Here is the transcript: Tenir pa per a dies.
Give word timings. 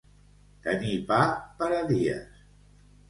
Tenir 0.67 0.95
pa 1.11 1.19
per 1.59 1.69
a 1.81 1.85
dies. 1.93 2.43